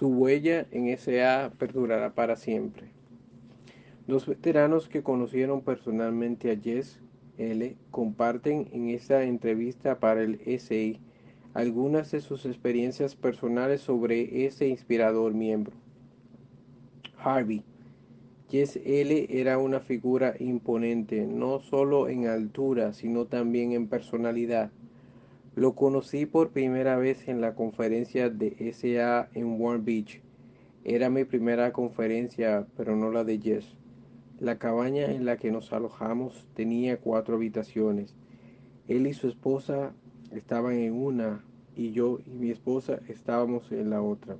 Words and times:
Su 0.00 0.08
huella 0.08 0.66
en 0.70 0.96
SA 0.96 1.52
perdurará 1.58 2.14
para 2.14 2.34
siempre. 2.36 2.88
Los 4.06 4.26
veteranos 4.26 4.88
que 4.88 5.02
conocieron 5.02 5.60
personalmente 5.60 6.50
a 6.50 6.58
Jess 6.58 7.02
L. 7.36 7.76
comparten 7.90 8.70
en 8.72 8.88
esta 8.88 9.24
entrevista 9.24 10.00
para 10.00 10.22
el 10.22 10.40
SI 10.58 11.00
algunas 11.52 12.12
de 12.12 12.22
sus 12.22 12.46
experiencias 12.46 13.14
personales 13.14 13.82
sobre 13.82 14.46
ese 14.46 14.68
inspirador 14.68 15.34
miembro. 15.34 15.76
Harvey. 17.18 17.62
Jess 18.48 18.80
L. 18.82 19.26
era 19.28 19.58
una 19.58 19.80
figura 19.80 20.34
imponente, 20.40 21.26
no 21.26 21.60
solo 21.60 22.08
en 22.08 22.26
altura, 22.26 22.94
sino 22.94 23.26
también 23.26 23.72
en 23.72 23.86
personalidad. 23.86 24.70
Lo 25.60 25.74
conocí 25.74 26.24
por 26.24 26.52
primera 26.52 26.96
vez 26.96 27.28
en 27.28 27.42
la 27.42 27.54
conferencia 27.54 28.30
de 28.30 28.72
SA 28.72 29.28
en 29.34 29.60
Warm 29.60 29.84
Beach. 29.84 30.22
Era 30.84 31.10
mi 31.10 31.24
primera 31.24 31.70
conferencia, 31.70 32.66
pero 32.78 32.96
no 32.96 33.12
la 33.12 33.24
de 33.24 33.38
Jess. 33.38 33.76
La 34.38 34.58
cabaña 34.58 35.12
en 35.12 35.26
la 35.26 35.36
que 35.36 35.50
nos 35.50 35.70
alojamos 35.74 36.46
tenía 36.54 36.98
cuatro 36.98 37.36
habitaciones. 37.36 38.16
Él 38.88 39.06
y 39.06 39.12
su 39.12 39.28
esposa 39.28 39.92
estaban 40.32 40.78
en 40.78 40.94
una 40.94 41.44
y 41.76 41.92
yo 41.92 42.20
y 42.24 42.30
mi 42.30 42.50
esposa 42.50 42.98
estábamos 43.06 43.70
en 43.70 43.90
la 43.90 44.00
otra. 44.00 44.38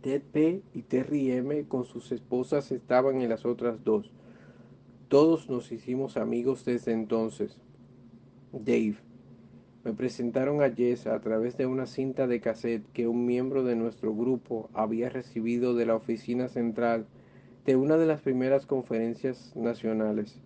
Ted 0.00 0.22
P 0.32 0.62
y 0.74 0.82
Terry 0.82 1.30
M 1.30 1.68
con 1.68 1.84
sus 1.84 2.10
esposas 2.10 2.72
estaban 2.72 3.20
en 3.20 3.28
las 3.28 3.46
otras 3.46 3.84
dos. 3.84 4.10
Todos 5.06 5.48
nos 5.48 5.70
hicimos 5.70 6.16
amigos 6.16 6.64
desde 6.64 6.90
entonces. 6.90 7.56
Dave. 8.50 9.11
Me 9.84 9.92
presentaron 9.92 10.62
a 10.62 10.70
Jess 10.70 11.08
a 11.08 11.18
través 11.18 11.56
de 11.56 11.66
una 11.66 11.86
cinta 11.86 12.28
de 12.28 12.40
cassette 12.40 12.84
que 12.92 13.08
un 13.08 13.26
miembro 13.26 13.64
de 13.64 13.74
nuestro 13.74 14.14
grupo 14.14 14.70
había 14.74 15.08
recibido 15.08 15.74
de 15.74 15.86
la 15.86 15.96
oficina 15.96 16.48
central 16.48 17.06
de 17.64 17.74
una 17.74 17.96
de 17.96 18.06
las 18.06 18.20
primeras 18.20 18.64
conferencias 18.64 19.56
nacionales. 19.56 20.40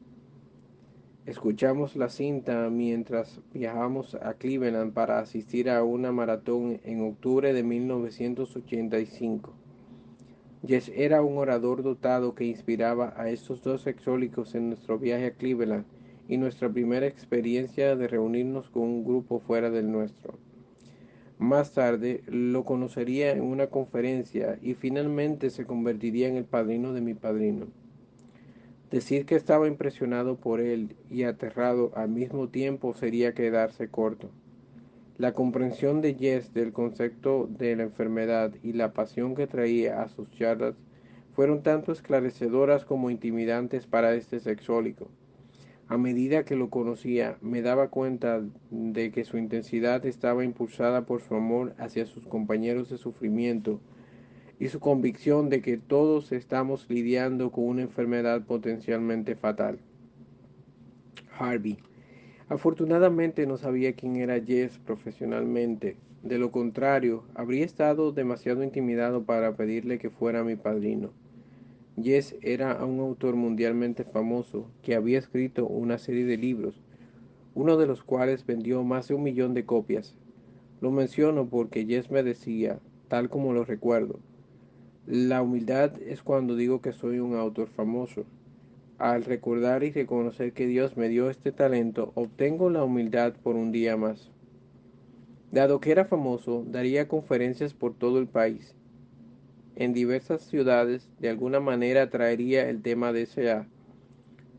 Escuchamos 1.27 1.97
la 1.97 2.09
cinta 2.09 2.70
mientras 2.70 3.41
viajamos 3.53 4.15
a 4.15 4.34
Cleveland 4.34 4.95
para 4.95 5.19
asistir 5.19 5.69
a 5.69 5.84
una 5.84 6.12
maratón 6.12 6.81
en 6.84 7.03
octubre 7.03 7.53
de 7.53 7.62
1985. 7.62 9.53
Jess 10.67 10.91
era 10.95 11.21
un 11.21 11.37
orador 11.37 11.83
dotado 11.83 12.34
que 12.34 12.45
inspiraba 12.45 13.12
a 13.19 13.28
estos 13.28 13.62
dos 13.62 13.87
exólicos 13.87 14.55
en 14.55 14.71
nuestro 14.71 14.98
viaje 14.98 15.27
a 15.27 15.31
Cleveland 15.33 15.84
y 16.28 16.36
nuestra 16.36 16.69
primera 16.69 17.06
experiencia 17.06 17.96
de 17.96 18.08
reunirnos 18.08 18.69
con 18.70 18.82
un 18.82 19.05
grupo 19.05 19.41
fuera 19.41 19.70
del 19.70 19.91
nuestro. 19.91 20.38
Más 21.38 21.72
tarde 21.72 22.22
lo 22.27 22.64
conocería 22.64 23.32
en 23.32 23.42
una 23.42 23.66
conferencia 23.66 24.58
y 24.62 24.74
finalmente 24.74 25.50
se 25.50 25.66
convertiría 25.66 26.28
en 26.28 26.36
el 26.36 26.44
padrino 26.44 26.92
de 26.94 27.02
mi 27.02 27.14
padrino. 27.14 27.66
Decir 28.91 29.27
que 29.27 29.34
estaba 29.34 29.66
impresionado 29.69 30.36
por 30.36 30.60
él 30.60 30.97
y 31.10 31.24
aterrado 31.24 31.92
al 31.94 32.08
mismo 32.08 32.48
tiempo 32.48 32.94
sería 32.94 33.34
quedarse 33.34 33.88
corto. 33.88 34.30
La 35.19 35.32
comprensión 35.32 36.00
de 36.00 36.14
Jess 36.14 36.54
del 36.54 36.72
concepto 36.72 37.48
de 37.50 37.74
la 37.74 37.82
enfermedad 37.82 38.52
y 38.62 38.74
la 38.74 38.92
pasión 38.92 39.34
que 39.34 39.47
traía 39.47 40.02
a 40.02 40.08
sus 40.08 40.30
charlas 40.30 40.74
fueron 41.34 41.62
tanto 41.62 41.92
esclarecedoras 41.92 42.84
como 42.84 43.10
intimidantes 43.10 43.86
para 43.86 44.14
este 44.14 44.41
sexólico. 44.41 45.08
A 45.89 45.98
medida 45.98 46.45
que 46.45 46.56
lo 46.56 46.69
conocía, 46.69 47.39
me 47.41 47.62
daba 47.62 47.91
cuenta 47.91 48.42
de 48.70 49.12
que 49.12 49.25
su 49.25 49.39
intensidad 49.39 50.05
estaba 50.05 50.45
impulsada 50.45 51.06
por 51.06 51.23
su 51.23 51.37
amor 51.37 51.75
hacia 51.78 52.06
sus 52.06 52.27
compañeros 52.27 52.91
de 52.91 52.98
sufrimiento 52.98 53.81
y 54.59 54.67
su 54.69 54.81
convicción 54.81 55.48
de 55.48 55.62
que 55.62 55.77
todos 55.77 56.33
estamos 56.33 56.91
lidiando 56.91 57.53
con 57.53 57.65
una 57.65 57.83
enfermedad 57.83 58.43
potencialmente 58.43 59.37
fatal. 59.37 59.78
Harvey. 61.38 61.78
Afortunadamente 62.49 63.47
no 63.47 63.56
sabía 63.56 63.93
quién 63.93 64.16
era 64.16 64.41
Jess 64.41 64.78
profesionalmente. 64.78 65.97
De 66.25 66.39
lo 66.39 66.50
contrario, 66.50 67.22
habría 67.34 67.65
estado 67.65 68.10
demasiado 68.10 68.65
intimidado 68.65 69.25
para 69.25 69.55
pedirle 69.55 69.99
que 69.99 70.10
fuera 70.10 70.43
mi 70.43 70.56
padrino. 70.56 71.12
Jess 72.03 72.37
era 72.43 72.84
un 72.84 73.01
autor 73.01 73.37
mundialmente 73.37 74.05
famoso 74.05 74.67
que 74.83 74.95
había 74.95 75.19
escrito 75.19 75.67
una 75.67 75.97
serie 75.97 76.27
de 76.27 76.37
libros, 76.37 76.83
uno 77.55 77.79
de 77.79 77.87
los 77.87 78.03
cuales 78.03 78.45
vendió 78.45 78.84
más 78.84 79.09
de 79.09 79.15
un 79.15 79.23
millón 79.23 79.55
de 79.55 79.65
copias. 79.65 80.15
Lo 80.83 80.91
menciono 80.91 81.49
porque 81.49 81.87
Jess 81.87 82.11
me 82.11 82.23
decía, 82.23 82.81
tal 83.09 83.31
como 83.31 83.55
lo 83.55 83.65
recuerdo, 83.65 84.21
la 85.07 85.41
humildad 85.41 85.93
es 86.03 86.23
cuando 86.23 86.55
digo 86.55 86.83
que 86.83 86.93
soy 86.93 87.19
un 87.19 87.34
autor 87.34 87.69
famoso. 87.69 88.25
Al 88.99 89.25
recordar 89.25 89.83
y 89.83 89.91
reconocer 89.91 90.53
que 90.53 90.67
Dios 90.67 90.99
me 90.99 91.09
dio 91.09 91.31
este 91.31 91.51
talento, 91.51 92.13
obtengo 92.15 92.69
la 92.69 92.84
humildad 92.84 93.33
por 93.43 93.57
un 93.57 93.73
día 93.73 93.97
más. 93.97 94.31
Dado 95.51 95.81
que 95.81 95.93
era 95.93 96.05
famoso, 96.05 96.63
daría 96.67 97.09
conferencias 97.09 97.73
por 97.73 97.95
todo 97.95 98.19
el 98.19 98.27
país 98.27 98.75
en 99.76 99.92
diversas 99.92 100.42
ciudades, 100.42 101.09
de 101.20 101.28
alguna 101.28 101.60
manera 101.60 102.09
traería 102.09 102.69
el 102.69 102.82
tema 102.82 103.12
de 103.12 103.26
SA. 103.26 103.66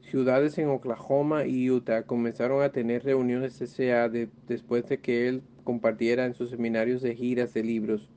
Ciudades 0.01 0.57
en 0.59 0.69
Oklahoma 0.69 1.45
y 1.45 1.69
Utah 1.69 2.03
comenzaron 2.03 2.61
a 2.61 2.71
tener 2.71 3.03
reuniones 3.03 3.57
de 3.59 3.67
SA 3.67 4.09
después 4.47 4.87
de 4.87 4.99
que 4.99 5.27
él 5.27 5.41
compartiera 5.63 6.25
en 6.25 6.35
sus 6.35 6.51
seminarios 6.51 7.01
de 7.01 7.15
giras 7.15 7.53
de 7.53 7.63
libros. 7.63 8.07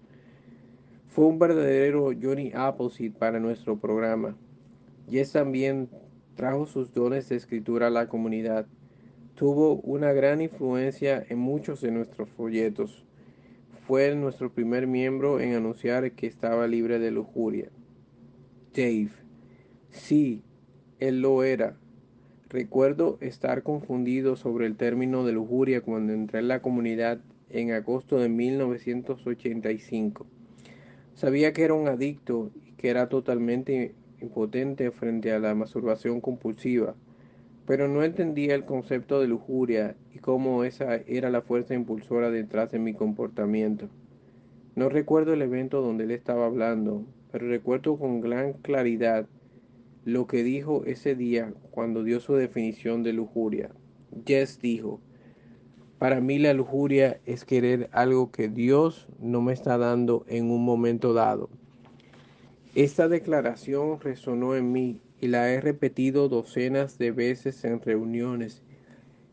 Fue 1.08 1.24
un 1.24 1.38
verdadero 1.38 2.10
Johnny 2.22 2.52
Appleseed 2.54 3.14
para 3.14 3.40
nuestro 3.40 3.78
programa. 3.78 4.36
Jess 5.10 5.32
también 5.32 5.88
trajo 6.36 6.66
sus 6.66 6.92
dones 6.92 7.28
de 7.28 7.36
escritura 7.36 7.88
a 7.88 7.90
la 7.90 8.08
comunidad. 8.08 8.66
Tuvo 9.34 9.76
una 9.76 10.12
gran 10.12 10.42
influencia 10.42 11.24
en 11.28 11.38
muchos 11.38 11.80
de 11.80 11.90
nuestros 11.90 12.28
folletos 12.28 13.04
fue 13.90 14.14
nuestro 14.14 14.52
primer 14.52 14.86
miembro 14.86 15.40
en 15.40 15.56
anunciar 15.56 16.12
que 16.12 16.28
estaba 16.28 16.68
libre 16.68 17.00
de 17.00 17.10
lujuria. 17.10 17.70
Dave. 18.72 19.10
Sí, 19.90 20.44
él 21.00 21.22
lo 21.22 21.42
era. 21.42 21.76
Recuerdo 22.48 23.18
estar 23.20 23.64
confundido 23.64 24.36
sobre 24.36 24.66
el 24.66 24.76
término 24.76 25.26
de 25.26 25.32
lujuria 25.32 25.80
cuando 25.80 26.12
entré 26.12 26.38
en 26.38 26.46
la 26.46 26.62
comunidad 26.62 27.18
en 27.48 27.72
agosto 27.72 28.20
de 28.20 28.28
1985. 28.28 30.24
Sabía 31.14 31.52
que 31.52 31.64
era 31.64 31.74
un 31.74 31.88
adicto 31.88 32.52
y 32.64 32.74
que 32.74 32.90
era 32.90 33.08
totalmente 33.08 33.96
impotente 34.20 34.92
frente 34.92 35.32
a 35.32 35.40
la 35.40 35.56
masturbación 35.56 36.20
compulsiva 36.20 36.94
pero 37.70 37.86
no 37.86 38.02
entendía 38.02 38.56
el 38.56 38.64
concepto 38.64 39.20
de 39.20 39.28
lujuria 39.28 39.94
y 40.12 40.18
cómo 40.18 40.64
esa 40.64 40.96
era 41.06 41.30
la 41.30 41.40
fuerza 41.40 41.72
impulsora 41.72 42.28
detrás 42.28 42.72
de 42.72 42.80
mi 42.80 42.94
comportamiento. 42.94 43.88
No 44.74 44.88
recuerdo 44.88 45.34
el 45.34 45.42
evento 45.42 45.80
donde 45.80 46.02
él 46.02 46.10
estaba 46.10 46.46
hablando, 46.46 47.04
pero 47.30 47.46
recuerdo 47.46 47.96
con 47.96 48.20
gran 48.20 48.54
claridad 48.54 49.28
lo 50.04 50.26
que 50.26 50.42
dijo 50.42 50.82
ese 50.84 51.14
día 51.14 51.54
cuando 51.70 52.02
dio 52.02 52.18
su 52.18 52.34
definición 52.34 53.04
de 53.04 53.12
lujuria. 53.12 53.70
Jess 54.26 54.60
dijo, 54.60 55.00
para 56.00 56.20
mí 56.20 56.40
la 56.40 56.54
lujuria 56.54 57.20
es 57.24 57.44
querer 57.44 57.88
algo 57.92 58.32
que 58.32 58.48
Dios 58.48 59.06
no 59.20 59.42
me 59.42 59.52
está 59.52 59.78
dando 59.78 60.24
en 60.26 60.50
un 60.50 60.64
momento 60.64 61.14
dado. 61.14 61.48
Esta 62.74 63.06
declaración 63.06 64.00
resonó 64.00 64.56
en 64.56 64.72
mí 64.72 65.00
y 65.20 65.28
la 65.28 65.50
he 65.50 65.60
repetido 65.60 66.28
docenas 66.28 66.98
de 66.98 67.10
veces 67.10 67.64
en 67.64 67.80
reuniones 67.80 68.62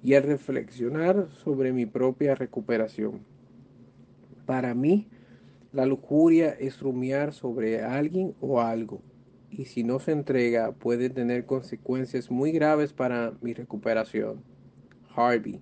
y 0.04 0.14
al 0.14 0.24
reflexionar 0.24 1.30
sobre 1.32 1.72
mi 1.72 1.86
propia 1.86 2.36
recuperación. 2.36 3.22
Para 4.46 4.74
mí, 4.74 5.08
la 5.72 5.86
lujuria 5.86 6.50
es 6.50 6.80
rumiar 6.80 7.34
sobre 7.34 7.82
alguien 7.82 8.36
o 8.42 8.62
algo, 8.62 9.02
y 9.50 9.66
si 9.66 9.84
no 9.84 10.00
se 10.00 10.12
entrega 10.12 10.72
puede 10.72 11.10
tener 11.10 11.46
consecuencias 11.46 12.32
muy 12.32 12.52
graves 12.52 12.94
para 12.94 13.34
mi 13.42 13.54
recuperación. 13.54 14.44
Harvey. 15.16 15.62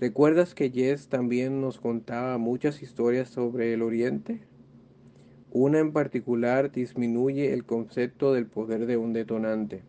¿Recuerdas 0.00 0.54
que 0.54 0.70
Jess 0.70 1.08
también 1.08 1.60
nos 1.60 1.78
contaba 1.80 2.38
muchas 2.38 2.82
historias 2.82 3.28
sobre 3.28 3.72
el 3.74 3.82
Oriente? 3.82 4.40
Una 5.50 5.78
en 5.78 5.92
particular 5.92 6.70
disminuye 6.70 7.54
el 7.54 7.64
concepto 7.64 8.34
del 8.34 8.46
poder 8.46 8.84
de 8.84 8.98
un 8.98 9.14
detonante. 9.14 9.82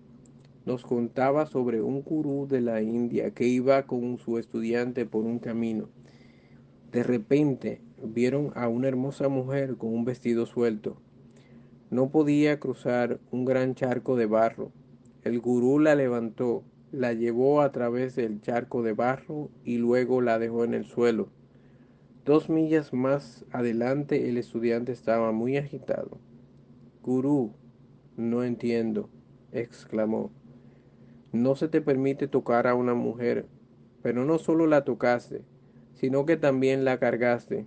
Nos 0.65 0.83
contaba 0.83 1.47
sobre 1.47 1.81
un 1.81 2.01
gurú 2.01 2.47
de 2.47 2.61
la 2.61 2.81
India 2.81 3.31
que 3.31 3.45
iba 3.45 3.85
con 3.85 4.17
su 4.19 4.37
estudiante 4.37 5.05
por 5.05 5.25
un 5.25 5.39
camino. 5.39 5.89
De 6.93 7.03
repente 7.03 7.81
vieron 8.01 8.51
a 8.55 8.69
una 8.69 8.87
hermosa 8.87 9.27
mujer 9.27 9.75
con 9.75 9.93
un 9.93 10.05
vestido 10.05 10.45
suelto. 10.45 10.95
No 11.89 12.09
podía 12.09 12.57
cruzar 12.61 13.19
un 13.29 13.43
gran 13.43 13.75
charco 13.75 14.15
de 14.15 14.27
barro. 14.27 14.71
El 15.23 15.41
gurú 15.41 15.79
la 15.79 15.93
levantó, 15.93 16.63
la 16.93 17.11
llevó 17.11 17.59
a 17.59 17.73
través 17.73 18.15
del 18.15 18.39
charco 18.39 18.81
de 18.81 18.93
barro 18.93 19.49
y 19.65 19.77
luego 19.77 20.21
la 20.21 20.39
dejó 20.39 20.63
en 20.63 20.73
el 20.73 20.85
suelo. 20.85 21.29
Dos 22.25 22.49
millas 22.49 22.93
más 22.93 23.45
adelante 23.51 24.29
el 24.29 24.37
estudiante 24.37 24.91
estaba 24.91 25.31
muy 25.31 25.57
agitado. 25.57 26.19
Gurú, 27.01 27.53
no 28.17 28.43
entiendo, 28.43 29.09
exclamó. 29.51 30.31
No 31.31 31.55
se 31.55 31.67
te 31.67 31.81
permite 31.81 32.27
tocar 32.27 32.67
a 32.67 32.75
una 32.75 32.93
mujer, 32.93 33.47
pero 34.01 34.25
no 34.25 34.37
solo 34.37 34.67
la 34.67 34.83
tocaste, 34.83 35.43
sino 35.93 36.25
que 36.25 36.37
también 36.37 36.85
la 36.85 36.99
cargaste. 36.99 37.65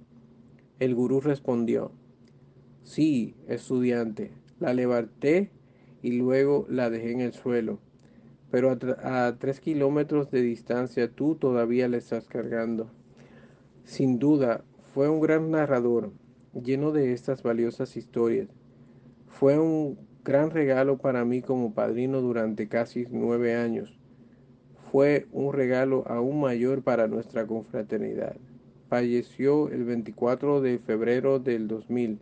El 0.79 0.95
gurú 0.95 1.21
respondió, 1.21 1.93
Sí, 2.83 3.37
estudiante, 3.47 4.33
la 4.59 4.75
levanté 4.75 5.51
y 6.03 6.13
luego 6.13 6.67
la 6.69 6.91
dejé 6.91 7.13
en 7.13 7.21
el 7.21 7.33
suelo, 7.33 7.79
pero 8.51 8.77
a, 9.03 9.37
tres 9.39 9.61
kilómetros 9.61 10.31
de 10.31 10.43
distancia 10.43 11.11
tú 11.11 11.37
todavía 11.37 11.89
la 11.89 11.97
estás 11.97 12.27
cargando. 12.27 12.91
Sin 13.85 14.19
duda, 14.19 14.65
fue 14.95 15.09
un 15.09 15.21
gran 15.21 15.51
narrador, 15.51 16.13
lleno 16.53 16.93
de 16.93 17.13
estas 17.13 17.43
valiosas 17.43 17.97
historias. 17.97 18.49
Fue 19.27 19.59
un 19.59 19.99
gran 20.25 20.51
regalo 20.51 20.99
para 20.99 21.25
mí 21.25 21.43
como 21.43 21.75
padrino 21.75 22.21
durante 22.21 22.69
casi 22.69 23.07
nueve 23.11 23.55
años. 23.55 23.99
Fue 24.91 25.27
un 25.33 25.53
regalo 25.53 26.05
aún 26.07 26.41
mayor 26.41 26.83
para 26.83 27.09
nuestra 27.09 27.47
confraternidad. 27.47 28.37
Falleció 28.89 29.69
el 29.71 29.85
24 29.85 30.61
de 30.61 30.79
febrero 30.79 31.39
del 31.39 31.67
2000 31.69 32.21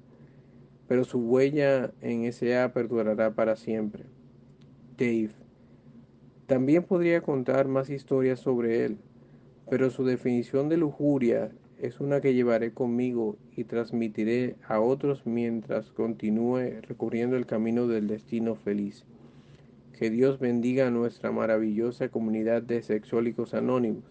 pero 0.90 1.04
su 1.04 1.20
huella 1.20 1.92
en 2.00 2.24
S.A. 2.24 2.72
perdurará 2.72 3.32
para 3.32 3.54
siempre. 3.54 4.06
Dave. 4.98 5.30
También 6.48 6.82
podría 6.82 7.20
contar 7.20 7.68
más 7.68 7.90
historias 7.90 8.40
sobre 8.40 8.84
él, 8.86 8.98
pero 9.70 9.88
su 9.88 10.04
definición 10.04 10.68
de 10.68 10.76
lujuria 10.76 11.52
es 11.78 12.00
una 12.00 12.20
que 12.20 12.34
llevaré 12.34 12.74
conmigo 12.74 13.38
y 13.56 13.64
transmitiré 13.64 14.56
a 14.66 14.80
otros 14.80 15.24
mientras 15.24 15.92
continúe 15.92 16.80
recorriendo 16.82 17.36
el 17.36 17.46
camino 17.46 17.86
del 17.86 18.08
destino 18.08 18.56
feliz. 18.56 19.06
Que 19.96 20.10
Dios 20.10 20.40
bendiga 20.40 20.88
a 20.88 20.90
nuestra 20.90 21.30
maravillosa 21.30 22.08
comunidad 22.08 22.62
de 22.62 22.82
sexólicos 22.82 23.54
anónimos. 23.54 24.04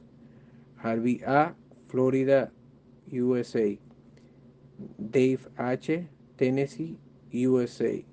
Harvey 0.77 1.21
A., 1.25 1.55
Florida, 1.87 2.51
USA. 3.11 3.77
Dave 4.97 5.39
H., 5.57 6.07
Tennessee, 6.37 6.97
USA. 7.33 8.08